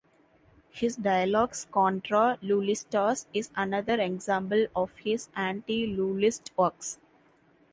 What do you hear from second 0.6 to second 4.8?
His "Dialogus contra Lullistas" is another example